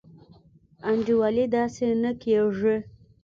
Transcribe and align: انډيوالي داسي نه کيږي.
انډيوالي 0.89 1.45
داسي 1.53 1.87
نه 2.03 2.11
کيږي. 2.21 2.75